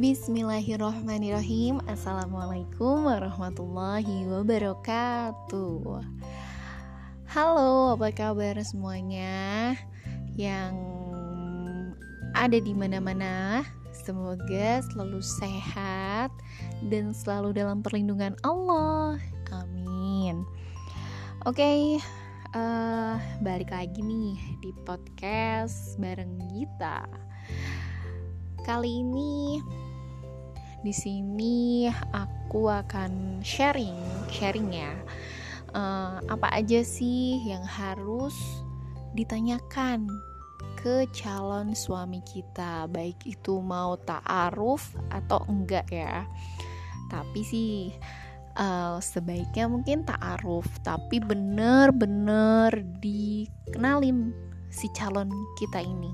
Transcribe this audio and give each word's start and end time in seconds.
Bismillahirrahmanirrahim. 0.00 1.84
Assalamualaikum 1.84 3.04
warahmatullahi 3.04 4.24
wabarakatuh. 4.32 6.00
Halo 7.28 8.00
apa 8.00 8.08
kabar 8.08 8.56
semuanya? 8.64 9.76
Yang 10.40 10.72
ada 12.32 12.56
di 12.56 12.72
mana-mana 12.72 13.60
Semoga 13.92 14.80
selalu 14.88 15.20
sehat 15.20 16.32
Dan 16.80 17.12
selalu 17.12 17.52
dalam 17.60 17.84
perlindungan 17.84 18.40
Allah. 18.40 19.20
Amin. 19.52 20.48
Oke 21.44 21.60
okay, 21.60 21.80
uh, 22.56 23.20
eh, 23.20 23.44
Balik 23.44 23.68
lagi 23.68 24.00
nih 24.00 24.40
di 24.64 24.72
podcast 24.80 26.00
bareng 26.00 26.40
Gita. 26.56 27.04
Kali 28.64 29.04
ini 29.04 29.60
di 30.80 30.96
sini 30.96 31.84
aku 32.12 32.72
akan 32.72 33.44
sharing, 33.44 33.96
sharing 34.32 34.72
ya. 34.72 34.92
Uh, 35.70 36.18
apa 36.26 36.50
aja 36.50 36.82
sih 36.82 37.38
yang 37.46 37.62
harus 37.62 38.34
ditanyakan 39.14 40.08
ke 40.80 41.04
calon 41.12 41.76
suami 41.76 42.24
kita, 42.24 42.88
baik 42.88 43.20
itu 43.28 43.60
mau 43.60 44.00
ta'aruf 44.00 44.96
atau 45.12 45.44
enggak 45.46 45.86
ya. 45.92 46.24
Tapi 47.12 47.40
sih 47.44 47.92
uh, 48.56 48.96
sebaiknya 48.98 49.68
mungkin 49.68 50.08
ta'aruf, 50.08 50.66
tapi 50.80 51.20
bener-bener 51.20 52.72
dikenalin 52.98 54.32
si 54.72 54.88
calon 54.96 55.28
kita 55.60 55.84
ini, 55.84 56.10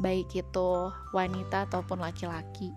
baik 0.00 0.32
itu 0.32 0.70
wanita 1.12 1.68
ataupun 1.68 2.00
laki-laki 2.00 2.72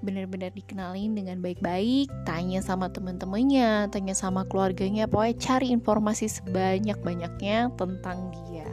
benar-benar 0.00 0.52
dikenalin 0.56 1.12
dengan 1.12 1.44
baik-baik, 1.44 2.08
tanya 2.24 2.64
sama 2.64 2.88
teman-temannya, 2.88 3.88
tanya 3.92 4.16
sama 4.16 4.48
keluarganya, 4.48 5.04
pokoknya 5.04 5.36
cari 5.36 5.68
informasi 5.72 6.26
sebanyak-banyaknya 6.28 7.72
tentang 7.76 8.32
dia. 8.32 8.68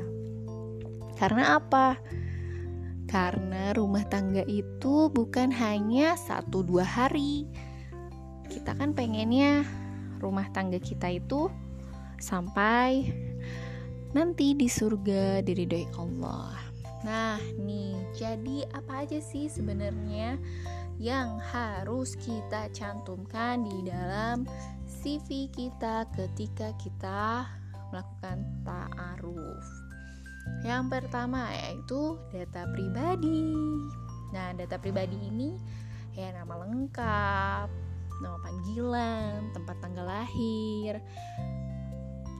Karena 1.19 1.59
apa? 1.59 1.99
Karena 3.07 3.71
rumah 3.75 4.03
tangga 4.07 4.43
itu 4.47 5.07
bukan 5.11 5.51
hanya 5.51 6.15
satu 6.19 6.63
dua 6.63 6.83
hari. 6.83 7.47
Kita 8.47 8.75
kan 8.75 8.95
pengennya 8.95 9.63
rumah 10.19 10.47
tangga 10.51 10.79
kita 10.79 11.11
itu 11.15 11.51
sampai 12.19 13.11
nanti 14.15 14.55
di 14.55 14.67
surga 14.67 15.43
diridhoi 15.43 15.87
Allah. 15.99 16.55
Nah, 17.05 17.37
nih, 17.61 17.93
jadi 18.17 18.65
apa 18.73 19.05
aja 19.05 19.21
sih 19.21 19.47
sebenarnya 19.47 20.41
yang 20.97 21.37
harus 21.37 22.17
kita 22.17 22.73
cantumkan 22.73 23.61
di 23.61 23.85
dalam 23.85 24.49
CV 24.89 25.45
kita 25.53 26.09
ketika 26.17 26.73
kita 26.81 27.45
melakukan 27.93 28.41
ta'aruf. 28.65 29.65
Yang 30.65 30.83
pertama 30.89 31.53
yaitu 31.53 32.17
data 32.33 32.65
pribadi. 32.73 33.53
Nah, 34.33 34.51
data 34.57 34.75
pribadi 34.81 35.15
ini 35.29 35.53
ya 36.17 36.33
nama 36.33 36.65
lengkap, 36.65 37.69
nama 38.25 38.37
panggilan, 38.41 39.53
tempat 39.53 39.77
tanggal 39.79 40.05
lahir, 40.09 40.97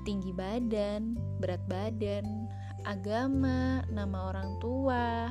tinggi 0.02 0.34
badan, 0.34 1.14
berat 1.38 1.62
badan, 1.70 2.50
agama, 2.90 3.86
nama 3.94 4.34
orang 4.34 4.58
tua, 4.58 5.30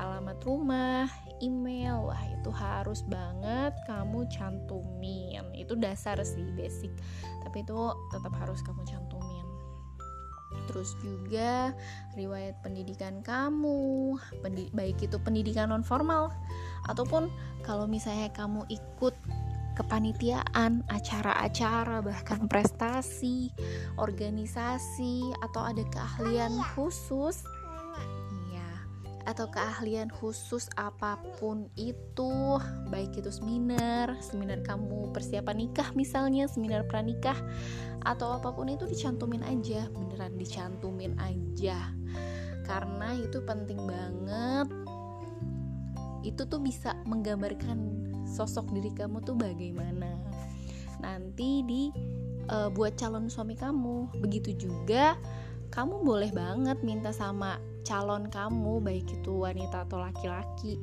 alamat 0.00 0.38
rumah, 0.48 1.06
email. 1.42 2.10
Wah 2.10 2.22
itu 2.30 2.50
harus 2.52 3.02
banget 3.06 3.74
kamu 3.88 4.26
cantumin. 4.30 5.44
Itu 5.56 5.74
dasar 5.78 6.20
sih 6.22 6.44
basic. 6.54 6.92
Tapi 7.42 7.62
itu 7.64 7.78
tetap 8.12 8.34
harus 8.38 8.60
kamu 8.62 8.82
cantumin. 8.86 9.46
Terus 10.70 10.94
juga 11.02 11.74
riwayat 12.14 12.62
pendidikan 12.62 13.20
kamu 13.20 14.16
pendi 14.40 14.70
baik 14.72 15.02
itu 15.02 15.18
pendidikan 15.20 15.74
non 15.74 15.84
formal 15.84 16.32
ataupun 16.88 17.28
kalau 17.66 17.84
misalnya 17.84 18.30
kamu 18.32 18.64
ikut 18.70 19.12
kepanitiaan, 19.74 20.86
acara-acara, 20.86 21.98
bahkan 21.98 22.46
prestasi, 22.46 23.50
organisasi, 23.98 25.34
atau 25.42 25.66
ada 25.66 25.82
keahlian 25.90 26.54
khusus 26.72 27.42
atau 29.24 29.48
keahlian 29.48 30.12
khusus 30.12 30.68
apa 30.76 31.16
pun 31.40 31.68
itu 31.80 32.60
baik 32.92 33.16
itu 33.16 33.32
seminar 33.32 34.12
seminar 34.20 34.60
kamu 34.60 35.10
persiapan 35.16 35.64
nikah 35.64 35.88
misalnya 35.96 36.44
seminar 36.44 36.84
pranikah 36.84 37.36
atau 38.04 38.36
apa 38.36 38.52
pun 38.52 38.68
itu 38.68 38.84
dicantumin 38.84 39.40
aja 39.42 39.88
beneran 39.90 40.36
dicantumin 40.36 41.16
aja. 41.16 41.90
Karena 42.64 43.16
itu 43.16 43.44
penting 43.44 43.80
banget. 43.84 44.68
Itu 46.24 46.48
tuh 46.48 46.60
bisa 46.64 46.96
menggambarkan 47.04 47.78
sosok 48.24 48.72
diri 48.72 48.92
kamu 48.96 49.20
tuh 49.24 49.36
bagaimana. 49.36 50.16
Nanti 51.00 51.60
di 51.68 51.92
uh, 52.48 52.72
buat 52.72 52.96
calon 52.96 53.28
suami 53.28 53.56
kamu. 53.56 54.20
Begitu 54.20 54.56
juga 54.56 55.16
kamu 55.68 56.00
boleh 56.04 56.32
banget 56.32 56.80
minta 56.80 57.12
sama 57.12 57.60
calon 57.84 58.26
kamu 58.32 58.80
baik 58.80 59.06
itu 59.12 59.32
wanita 59.44 59.84
atau 59.84 60.00
laki-laki 60.00 60.80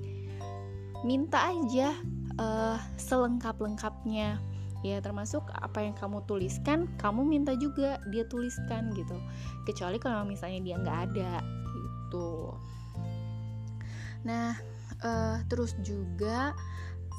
minta 1.01 1.49
aja 1.49 1.97
uh, 2.37 2.77
selengkap-lengkapnya. 2.97 4.37
Ya 4.81 4.97
termasuk 4.97 5.45
apa 5.53 5.85
yang 5.85 5.93
kamu 5.93 6.25
tuliskan 6.25 6.89
kamu 6.97 7.21
minta 7.21 7.53
juga 7.53 8.01
dia 8.09 8.25
tuliskan 8.25 8.89
gitu. 8.97 9.13
Kecuali 9.69 10.01
kalau 10.01 10.25
misalnya 10.25 10.61
dia 10.65 10.75
nggak 10.81 10.99
ada 11.13 11.33
gitu. 11.69 12.57
Nah 14.25 14.57
uh, 15.05 15.37
terus 15.45 15.77
juga 15.85 16.57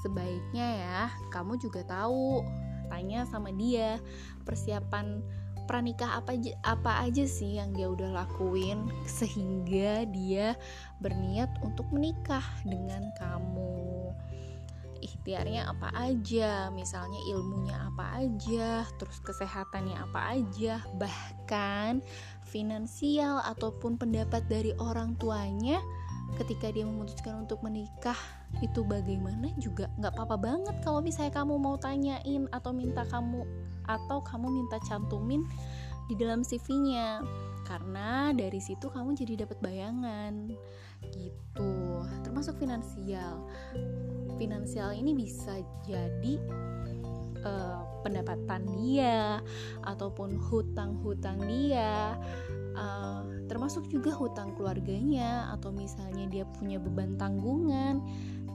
sebaiknya 0.03 0.67
ya 0.83 1.01
kamu 1.31 1.63
juga 1.63 1.87
tahu 1.87 2.43
tanya 2.91 3.23
sama 3.31 3.55
dia 3.55 4.03
persiapan 4.43 5.23
pranikah 5.65 6.19
apa 6.19 6.35
aja, 6.35 6.53
apa 6.67 7.07
aja 7.07 7.25
sih 7.25 7.57
yang 7.57 7.73
dia 7.73 7.89
udah 7.89 8.11
lakuin 8.25 8.91
sehingga 9.09 10.05
dia 10.11 10.59
berniat 11.01 11.51
untuk 11.65 11.87
menikah 11.91 12.45
dengan 12.67 13.11
kamu? 13.19 14.13
Ikhtiarnya 15.03 15.67
apa 15.67 15.91
aja? 15.99 16.71
Misalnya 16.71 17.19
ilmunya 17.27 17.75
apa 17.91 18.23
aja? 18.23 18.87
Terus 19.03 19.19
kesehatannya 19.19 19.99
apa 19.99 20.39
aja? 20.39 20.79
Bahkan 20.95 21.99
finansial 22.47 23.43
ataupun 23.43 23.99
pendapat 23.99 24.47
dari 24.47 24.71
orang 24.79 25.19
tuanya 25.19 25.83
ketika 26.41 26.73
dia 26.73 26.89
memutuskan 26.89 27.45
untuk 27.45 27.61
menikah 27.61 28.17
itu 28.65 28.81
bagaimana 28.85 29.53
juga 29.61 29.93
nggak 30.01 30.17
apa-apa 30.17 30.37
banget 30.41 30.77
kalau 30.81 31.05
misalnya 31.05 31.33
kamu 31.33 31.61
mau 31.61 31.77
tanyain 31.77 32.49
atau 32.53 32.73
minta 32.73 33.05
kamu 33.09 33.45
atau 33.85 34.19
kamu 34.25 34.49
minta 34.49 34.81
cantumin 34.89 35.45
di 36.11 36.15
dalam 36.19 36.43
CV-nya 36.43 37.23
karena 37.67 38.35
dari 38.35 38.59
situ 38.59 38.91
kamu 38.91 39.15
jadi 39.17 39.47
dapat 39.47 39.59
bayangan. 39.63 40.51
Gitu. 41.09 41.73
Termasuk 42.23 42.59
finansial. 42.59 43.49
Finansial 44.37 44.93
ini 44.93 45.15
bisa 45.15 45.63
jadi 45.87 46.37
pendapatan 48.03 48.67
dia 48.79 49.39
ataupun 49.87 50.37
hutang-hutang 50.37 51.39
dia 51.47 52.19
uh, 52.75 53.23
termasuk 53.47 53.87
juga 53.89 54.13
hutang 54.13 54.53
keluarganya 54.59 55.51
atau 55.55 55.71
misalnya 55.71 56.27
dia 56.29 56.45
punya 56.59 56.83
beban 56.83 57.17
tanggungan 57.17 58.03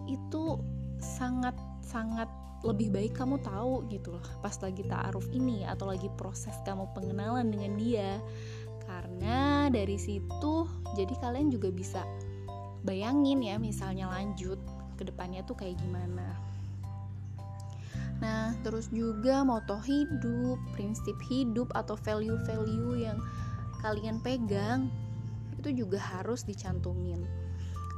itu 0.08 0.60
sangat 1.00 1.54
sangat 1.84 2.28
lebih 2.66 2.90
baik 2.90 3.14
kamu 3.14 3.38
tahu 3.46 3.86
gitu 3.94 4.18
loh 4.18 4.26
pas 4.42 4.54
lagi 4.60 4.82
ta'aruf 4.82 5.30
ini 5.30 5.62
atau 5.70 5.94
lagi 5.94 6.10
proses 6.18 6.58
kamu 6.66 6.90
pengenalan 6.98 7.54
dengan 7.54 7.78
dia. 7.78 8.18
Karena 8.88 9.68
dari 9.68 10.00
situ 10.00 10.66
jadi 10.96 11.12
kalian 11.22 11.52
juga 11.54 11.70
bisa 11.70 12.02
bayangin 12.88 13.44
ya 13.44 13.60
misalnya 13.60 14.08
lanjut 14.08 14.58
ke 14.96 15.04
depannya 15.06 15.44
tuh 15.44 15.60
kayak 15.60 15.76
gimana 15.78 16.40
nah 18.18 18.58
terus 18.66 18.90
juga 18.90 19.46
moto 19.46 19.78
hidup 19.86 20.58
prinsip 20.74 21.18
hidup 21.30 21.70
atau 21.78 21.94
value-value 21.94 23.06
yang 23.06 23.22
kalian 23.86 24.18
pegang 24.26 24.90
itu 25.62 25.86
juga 25.86 26.02
harus 26.02 26.42
dicantumin 26.46 27.22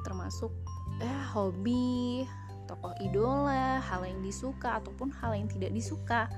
termasuk 0.04 0.52
eh 1.00 1.22
hobi 1.32 2.28
tokoh 2.70 2.94
idola, 3.02 3.82
hal 3.82 4.06
yang 4.06 4.22
disuka 4.22 4.78
ataupun 4.78 5.10
hal 5.18 5.34
yang 5.34 5.50
tidak 5.50 5.74
disuka 5.74 6.30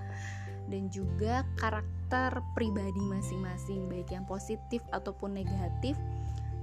dan 0.72 0.88
juga 0.88 1.44
karakter 1.60 2.39
pribadi 2.56 3.04
masing-masing 3.04 3.92
baik 3.92 4.07
yang 4.16 4.24
positif 4.24 4.80
ataupun 4.95 5.36
negatif. 5.36 6.00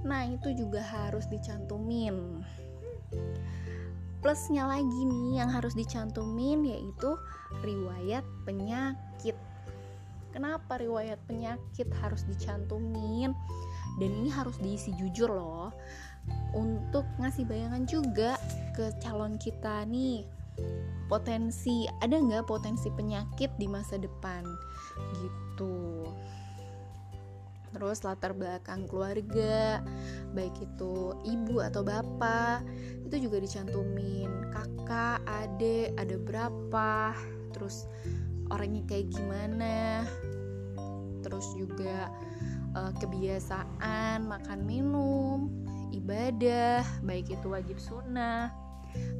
Nah, 0.01 0.25
itu 0.25 0.57
juga 0.57 0.81
harus 0.81 1.29
dicantumin. 1.29 2.41
Plusnya 4.19 4.67
lagi 4.67 5.01
nih 5.07 5.39
yang 5.39 5.49
harus 5.51 5.75
dicantumin 5.75 6.63
yaitu 6.67 7.15
riwayat 7.63 8.23
penyakit. 8.43 9.35
Kenapa 10.29 10.77
riwayat 10.77 11.17
penyakit 11.25 11.89
harus 12.03 12.27
dicantumin? 12.27 13.33
Dan 13.97 14.09
ini 14.23 14.29
harus 14.29 14.55
diisi 14.61 14.93
jujur 14.95 15.31
loh 15.31 15.73
untuk 16.53 17.07
ngasih 17.17 17.47
bayangan 17.49 17.83
juga 17.89 18.37
ke 18.77 18.93
calon 19.01 19.35
kita 19.41 19.83
nih 19.89 20.23
potensi 21.09 21.87
ada 22.03 22.19
nggak 22.19 22.45
potensi 22.45 22.91
penyakit 22.93 23.49
di 23.57 23.65
masa 23.65 23.97
depan? 23.97 24.45
Gitu. 25.17 26.05
Terus 27.69 28.01
latar 28.01 28.33
belakang 28.33 28.89
keluarga 28.89 29.81
baik 30.35 30.55
itu 30.61 31.17
ibu 31.25 31.61
atau 31.61 31.81
bapak 31.81 32.61
itu 33.05 33.29
juga 33.29 33.41
dicantumin 33.41 34.29
kakak 34.53 35.21
adik 35.25 35.93
ada 35.97 36.15
berapa 36.21 36.91
terus 37.53 37.89
orangnya 38.53 38.85
kayak 38.85 39.09
gimana 39.09 40.05
terus 41.25 41.45
juga 41.57 42.13
uh, 42.77 42.93
kebiasaan 43.01 44.25
makan 44.29 44.59
minum 44.65 45.49
ibadah 45.93 46.85
baik 47.01 47.29
itu 47.29 47.47
wajib 47.49 47.77
sunnah. 47.81 48.53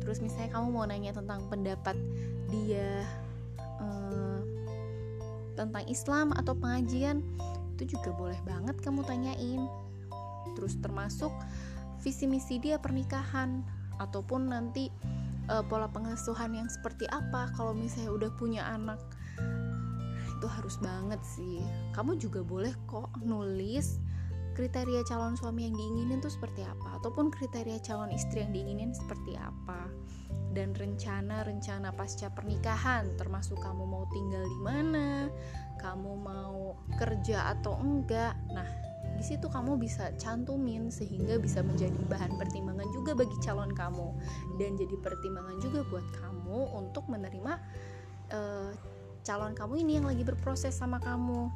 Terus 0.01 0.17
misalnya 0.21 0.57
kamu 0.57 0.67
mau 0.73 0.85
nanya 0.89 1.13
tentang 1.13 1.45
pendapat 1.45 1.93
dia 2.49 3.05
uh, 3.77 4.41
tentang 5.53 5.85
Islam 5.85 6.33
atau 6.33 6.57
pengajian 6.57 7.21
itu 7.77 7.95
juga 7.95 8.11
boleh 8.17 8.39
banget 8.43 8.75
kamu 8.81 9.05
tanyain 9.05 9.69
terus 10.59 10.75
termasuk 10.83 11.31
visi 12.03 12.27
misi 12.27 12.59
dia 12.59 12.75
pernikahan 12.75 13.63
ataupun 14.03 14.51
nanti 14.51 14.91
uh, 15.47 15.63
pola 15.63 15.87
pengasuhan 15.87 16.51
yang 16.51 16.67
seperti 16.67 17.07
apa. 17.07 17.51
Kalau 17.55 17.71
misalnya 17.71 18.11
udah 18.11 18.31
punya 18.35 18.67
anak 18.67 18.99
itu 20.39 20.47
harus 20.47 20.75
banget 20.79 21.19
sih. 21.23 21.59
Kamu 21.91 22.15
juga 22.15 22.43
boleh 22.43 22.71
kok 22.87 23.11
nulis 23.23 23.99
kriteria 24.55 25.07
calon 25.07 25.39
suami 25.39 25.71
yang 25.71 25.75
diinginin 25.75 26.19
tuh 26.19 26.31
seperti 26.31 26.67
apa 26.67 26.99
ataupun 26.99 27.31
kriteria 27.31 27.79
calon 27.79 28.11
istri 28.11 28.43
yang 28.43 28.51
diinginin 28.55 28.91
seperti 28.95 29.35
apa. 29.35 29.87
Dan 30.49 30.73
rencana-rencana 30.73 31.93
pasca 31.93 32.31
pernikahan 32.31 33.15
termasuk 33.19 33.59
kamu 33.61 33.83
mau 33.85 34.07
tinggal 34.09 34.43
di 34.43 34.59
mana 34.63 35.29
kamu 35.79 36.11
mau 36.19 36.75
kerja 36.95 37.55
atau 37.55 37.75
enggak. 37.79 38.35
Nah 38.51 38.88
di 39.19 39.35
situ 39.35 39.51
kamu 39.51 39.75
bisa 39.75 40.15
cantumin 40.15 40.87
sehingga 40.87 41.35
bisa 41.35 41.59
menjadi 41.59 41.99
bahan 42.07 42.39
pertimbangan 42.39 42.87
juga 42.95 43.11
bagi 43.19 43.35
calon 43.43 43.75
kamu. 43.75 44.15
Dan 44.55 44.79
jadi 44.79 44.95
pertimbangan 45.03 45.59
juga 45.59 45.83
buat 45.91 46.07
kamu 46.15 46.59
untuk 46.79 47.03
menerima 47.11 47.53
uh, 48.31 48.71
calon 49.27 49.51
kamu 49.51 49.83
ini 49.83 49.91
yang 49.99 50.07
lagi 50.07 50.23
berproses 50.23 50.79
sama 50.79 51.03
kamu. 51.03 51.51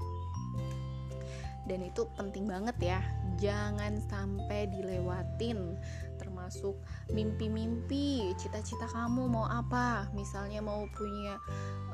Dan 1.63 1.87
itu 1.87 2.03
penting 2.19 2.51
banget 2.51 2.75
ya. 2.83 2.99
Jangan 3.39 4.03
sampai 4.11 4.67
dilewatin 4.67 5.79
termasuk 6.19 6.75
mimpi-mimpi 7.15 8.35
cita-cita 8.35 8.91
kamu 8.91 9.31
mau 9.31 9.47
apa. 9.47 10.11
Misalnya 10.11 10.59
mau 10.59 10.83
punya 10.91 11.39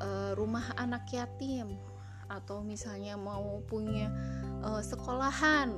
uh, 0.02 0.34
rumah 0.34 0.74
anak 0.82 1.06
yatim 1.14 1.78
atau 2.30 2.62
misalnya 2.62 3.18
mau 3.18 3.62
punya 3.66 4.10
uh, 4.64 4.82
sekolahan 4.84 5.74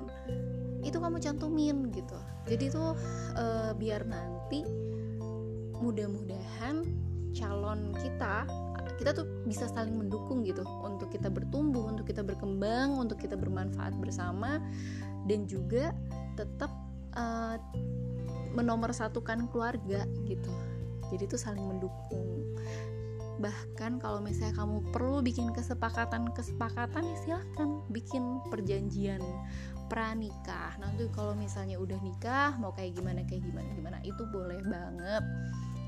itu 0.81 0.97
kamu 0.97 1.21
cantumin 1.21 1.93
gitu 1.93 2.17
jadi 2.49 2.73
tuh 2.73 2.97
uh, 3.37 3.71
biar 3.77 4.05
nanti 4.05 4.65
mudah-mudahan 5.81 6.85
calon 7.31 7.93
kita 8.01 8.45
kita 9.01 9.17
tuh 9.17 9.25
bisa 9.49 9.65
saling 9.65 9.97
mendukung 9.97 10.45
gitu 10.45 10.61
untuk 10.85 11.09
kita 11.09 11.25
bertumbuh, 11.33 11.89
untuk 11.89 12.05
kita 12.05 12.21
berkembang, 12.21 12.93
untuk 12.93 13.17
kita 13.17 13.33
bermanfaat 13.33 13.97
bersama 13.97 14.61
dan 15.25 15.49
juga 15.49 15.89
tetap 16.37 16.69
uh, 17.17 17.57
menomorsatukan 18.53 19.49
keluarga 19.49 20.05
gitu. 20.29 20.53
Jadi 21.09 21.23
tuh 21.33 21.41
saling 21.41 21.65
mendukung. 21.65 22.53
Bahkan 23.41 23.97
kalau 23.97 24.21
misalnya 24.21 24.53
kamu 24.61 24.93
perlu 24.93 25.25
bikin 25.25 25.49
kesepakatan-kesepakatan 25.51 27.01
ya 27.01 27.17
silahkan 27.25 27.81
bikin 27.89 28.37
perjanjian 28.53 29.21
pranikah. 29.89 30.77
Nanti 30.77 31.09
kalau 31.11 31.33
misalnya 31.33 31.81
udah 31.81 31.97
nikah 32.05 32.55
mau 32.61 32.71
kayak 32.71 32.95
gimana 32.95 33.25
kayak 33.25 33.43
gimana 33.43 33.67
gimana 33.73 33.97
itu 34.05 34.23
boleh 34.29 34.61
banget. 34.63 35.23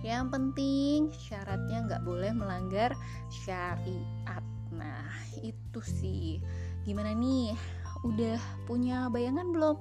Yang 0.04 0.26
penting 0.36 1.00
syaratnya 1.16 1.78
nggak 1.88 2.04
boleh 2.04 2.34
melanggar 2.34 2.92
syariat. 3.32 4.44
Nah 4.74 5.08
itu 5.40 5.80
sih. 5.80 6.42
Gimana 6.84 7.16
nih? 7.16 7.56
Udah 8.04 8.42
punya 8.68 9.08
bayangan 9.08 9.56
belum? 9.56 9.78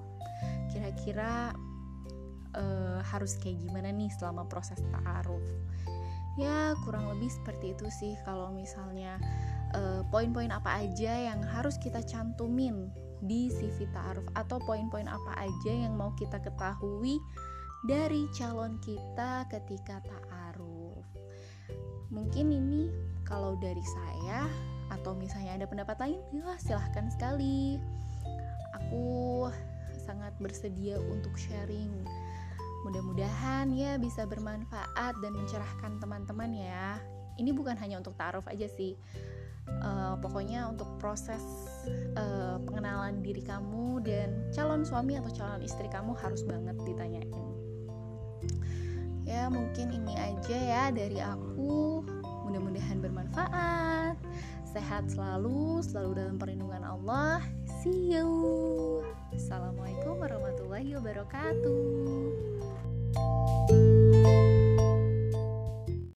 Kira-kira 0.70 1.50
uh, 2.54 3.00
harus 3.02 3.34
kayak 3.40 3.58
gimana 3.64 3.90
nih 3.90 4.12
selama 4.14 4.46
proses 4.46 4.78
ta'aruf 4.92 5.42
ya 6.40 6.73
kurang 6.84 7.08
lebih 7.12 7.29
seperti 7.29 7.76
itu 7.76 7.87
sih 7.93 8.14
kalau 8.25 8.49
misalnya 8.52 9.20
uh, 9.76 10.00
poin-poin 10.08 10.49
apa 10.49 10.84
aja 10.84 11.32
yang 11.32 11.40
harus 11.44 11.76
kita 11.76 12.00
cantumin 12.05 12.88
di 13.23 13.52
CV 13.52 13.87
ta'aruf 13.94 14.26
atau 14.34 14.58
poin-poin 14.64 15.06
apa 15.06 15.32
aja 15.38 15.73
yang 15.73 15.94
mau 15.94 16.11
kita 16.19 16.43
ketahui 16.43 17.23
dari 17.87 18.26
calon 18.34 18.79
kita 18.82 19.46
ketika 19.50 20.02
ta'aruf. 20.02 21.06
Mungkin 22.12 22.52
ini 22.52 22.90
kalau 23.26 23.56
dari 23.58 23.82
saya 23.82 24.46
atau 24.93 25.17
misalnya 25.17 25.56
ada 25.56 25.67
pendapat 25.67 25.96
lain, 25.99 26.20
ya 26.37 26.55
silahkan 26.61 27.08
sekali. 27.08 27.81
Aku 28.76 29.49
sangat 30.02 30.35
bersedia 30.43 30.99
untuk 30.99 31.35
sharing. 31.38 32.05
Mudah-mudahan 32.82 33.70
ya 33.70 33.94
bisa 33.96 34.26
bermanfaat 34.26 35.14
dan 35.23 35.32
mencerahkan 35.38 36.02
teman-teman 36.02 36.50
ya. 36.50 36.99
Ini 37.38 37.55
bukan 37.55 37.79
hanya 37.79 38.02
untuk 38.02 38.19
ta'aruf 38.19 38.44
aja 38.50 38.67
sih. 38.67 38.99
Uh, 39.62 40.19
pokoknya 40.19 40.67
untuk 40.67 40.90
proses 40.99 41.40
uh, 42.19 42.58
pengenalan 42.67 43.23
diri 43.23 43.40
kamu 43.46 44.02
dan 44.02 44.34
calon 44.50 44.82
suami 44.82 45.14
atau 45.14 45.31
calon 45.31 45.62
istri 45.62 45.87
kamu 45.87 46.18
harus 46.18 46.42
banget 46.42 46.75
ditanyain. 46.83 47.30
Ya 49.23 49.47
mungkin 49.47 49.95
ini 49.95 50.18
aja 50.18 50.59
ya 50.59 50.85
dari 50.90 51.23
aku. 51.23 52.02
Mudah-mudahan 52.50 52.99
bermanfaat. 52.99 54.18
Sehat 54.66 55.06
selalu 55.06 55.87
selalu 55.87 56.11
dalam 56.18 56.37
perlindungan 56.42 56.83
Allah. 56.83 57.38
See 57.80 58.11
you. 58.11 58.26
Assalamualaikum 59.30 60.18
warahmatullahi 60.18 60.99
wabarakatuh 60.99 62.51
thank 63.46 63.70
you 63.70 64.01